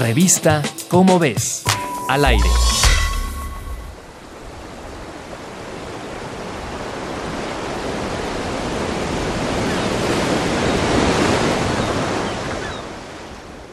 Revista 0.00 0.62
Cómo 0.88 1.18
ves. 1.18 1.62
Al 2.08 2.26
aire. 2.26 2.44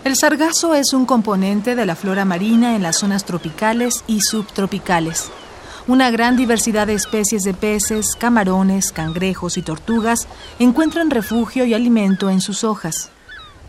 El 0.06 0.16
sargazo 0.16 0.76
es 0.76 0.94
un 0.94 1.06
componente 1.06 1.76
de 1.76 1.86
la 1.86 1.96
flora 1.96 2.24
marina 2.24 2.76
en 2.76 2.84
las 2.84 3.00
zonas 3.00 3.26
tropicales 3.26 4.04
y 4.08 4.22
subtropicales. 4.22 5.30
Una 5.88 6.10
gran 6.10 6.38
diversidad 6.38 6.88
de 6.88 6.94
especies 6.94 7.44
de 7.44 7.54
peces, 7.54 8.16
camarones, 8.16 8.94
cangrejos 8.94 9.58
y 9.58 9.62
tortugas 9.62 10.28
encuentran 10.58 11.10
refugio 11.10 11.66
y 11.66 11.74
alimento 11.74 12.30
en 12.30 12.40
sus 12.40 12.64
hojas. 12.64 13.13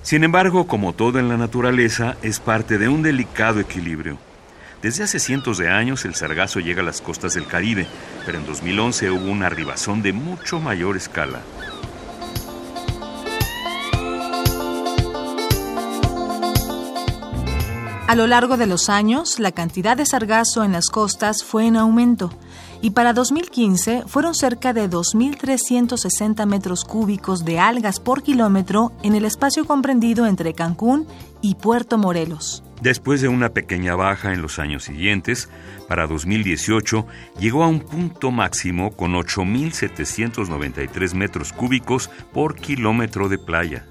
Sin 0.04 0.22
embargo, 0.22 0.66
como 0.66 0.92
todo 0.92 1.18
en 1.18 1.30
la 1.30 1.38
naturaleza, 1.38 2.16
es 2.20 2.38
parte 2.38 2.76
de 2.76 2.90
un 2.90 3.02
delicado 3.02 3.58
equilibrio. 3.58 4.18
Desde 4.82 5.02
hace 5.02 5.18
cientos 5.18 5.56
de 5.56 5.70
años 5.70 6.04
el 6.04 6.14
sargazo 6.14 6.60
llega 6.60 6.82
a 6.82 6.84
las 6.84 7.00
costas 7.00 7.32
del 7.32 7.46
Caribe, 7.46 7.86
pero 8.26 8.36
en 8.36 8.44
2011 8.44 9.10
hubo 9.10 9.30
una 9.30 9.46
arribazón 9.46 10.02
de 10.02 10.12
mucho 10.12 10.60
mayor 10.60 10.98
escala. 10.98 11.40
A 18.06 18.14
lo 18.14 18.26
largo 18.26 18.58
de 18.58 18.66
los 18.66 18.90
años, 18.90 19.38
la 19.38 19.52
cantidad 19.52 19.96
de 19.96 20.04
sargazo 20.04 20.64
en 20.64 20.72
las 20.72 20.90
costas 20.90 21.42
fue 21.42 21.66
en 21.66 21.78
aumento 21.78 22.30
y 22.84 22.90
para 22.90 23.14
2015 23.14 24.04
fueron 24.06 24.34
cerca 24.34 24.74
de 24.74 24.90
2.360 24.90 26.44
metros 26.44 26.84
cúbicos 26.84 27.46
de 27.46 27.58
algas 27.58 27.98
por 27.98 28.22
kilómetro 28.22 28.92
en 29.02 29.14
el 29.14 29.24
espacio 29.24 29.64
comprendido 29.64 30.26
entre 30.26 30.52
Cancún 30.52 31.06
y 31.40 31.54
Puerto 31.54 31.96
Morelos. 31.96 32.62
Después 32.82 33.22
de 33.22 33.28
una 33.28 33.54
pequeña 33.54 33.94
baja 33.94 34.34
en 34.34 34.42
los 34.42 34.58
años 34.58 34.84
siguientes, 34.84 35.48
para 35.88 36.06
2018 36.06 37.06
llegó 37.40 37.64
a 37.64 37.68
un 37.68 37.80
punto 37.80 38.30
máximo 38.30 38.94
con 38.94 39.14
8.793 39.14 41.14
metros 41.14 41.54
cúbicos 41.54 42.10
por 42.34 42.54
kilómetro 42.54 43.30
de 43.30 43.38
playa. 43.38 43.86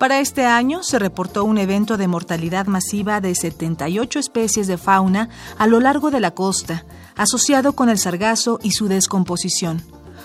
Para 0.00 0.20
este 0.20 0.46
año 0.46 0.82
se 0.82 0.98
reportó 0.98 1.44
un 1.44 1.58
evento 1.58 1.98
de 1.98 2.08
mortalidad 2.08 2.64
masiva 2.64 3.20
de 3.20 3.34
78 3.34 4.18
especies 4.18 4.66
de 4.66 4.78
fauna 4.78 5.28
a 5.58 5.66
lo 5.66 5.78
largo 5.78 6.10
de 6.10 6.20
la 6.20 6.30
costa, 6.30 6.86
asociado 7.16 7.74
con 7.74 7.90
el 7.90 7.98
sargazo 7.98 8.58
y 8.62 8.70
su 8.70 8.88
descomposición. 8.88 9.82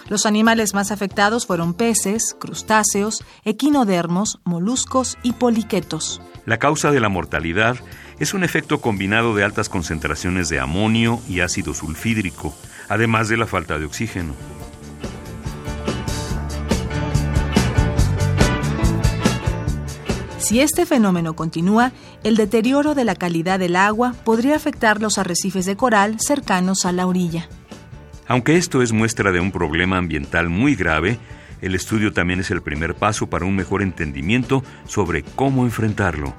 Los 0.07 0.25
animales 0.25 0.73
más 0.73 0.93
afectados 0.93 1.45
fueron 1.45 1.73
peces, 1.73 2.37
crustáceos, 2.39 3.25
equinodermos, 3.43 4.39
moluscos 4.45 5.17
y 5.23 5.33
poliquetos. 5.33 6.21
La 6.45 6.57
causa 6.57 6.91
de 6.91 7.01
la 7.01 7.09
mortalidad 7.09 7.75
es 8.17 8.33
un 8.33 8.45
efecto 8.45 8.79
combinado 8.79 9.35
de 9.35 9.43
altas 9.43 9.67
concentraciones 9.67 10.47
de 10.47 10.61
amonio 10.61 11.19
y 11.27 11.41
ácido 11.41 11.73
sulfídrico, 11.73 12.55
además 12.87 13.27
de 13.27 13.35
la 13.35 13.45
falta 13.45 13.77
de 13.77 13.83
oxígeno. 13.83 14.35
Si 20.45 20.61
este 20.61 20.85
fenómeno 20.85 21.35
continúa, 21.35 21.91
el 22.23 22.35
deterioro 22.35 22.93
de 22.93 23.03
la 23.03 23.15
calidad 23.15 23.57
del 23.57 23.75
agua 23.75 24.13
podría 24.23 24.55
afectar 24.55 25.01
los 25.01 25.17
arrecifes 25.17 25.65
de 25.65 25.75
coral 25.75 26.17
cercanos 26.19 26.85
a 26.85 26.91
la 26.91 27.07
orilla. 27.07 27.49
Aunque 28.27 28.55
esto 28.55 28.83
es 28.83 28.91
muestra 28.91 29.31
de 29.31 29.39
un 29.39 29.51
problema 29.51 29.97
ambiental 29.97 30.49
muy 30.49 30.75
grave, 30.75 31.17
el 31.61 31.73
estudio 31.73 32.13
también 32.13 32.41
es 32.41 32.51
el 32.51 32.61
primer 32.61 32.93
paso 32.93 33.25
para 33.25 33.43
un 33.43 33.55
mejor 33.55 33.81
entendimiento 33.81 34.63
sobre 34.85 35.23
cómo 35.23 35.63
enfrentarlo. 35.63 36.35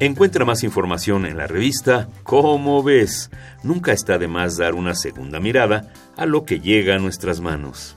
Encuentra 0.00 0.44
más 0.44 0.64
información 0.64 1.24
en 1.24 1.38
la 1.38 1.46
revista 1.46 2.08
Cómo 2.24 2.82
ves. 2.82 3.30
Nunca 3.62 3.94
está 3.94 4.18
de 4.18 4.28
más 4.28 4.58
dar 4.58 4.74
una 4.74 4.94
segunda 4.94 5.40
mirada 5.40 5.94
a 6.14 6.26
lo 6.26 6.44
que 6.44 6.60
llega 6.60 6.96
a 6.96 6.98
nuestras 6.98 7.40
manos. 7.40 7.96